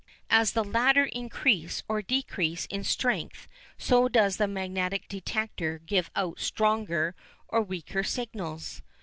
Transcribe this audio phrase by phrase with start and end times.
[0.31, 6.39] As the latter increase or decrease in strength so does the magnetic detector give out
[6.39, 7.13] stronger
[7.47, 8.81] or weaker signals.